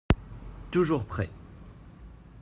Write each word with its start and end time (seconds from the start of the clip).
Toujours 0.71 1.05
prêt 1.05 1.29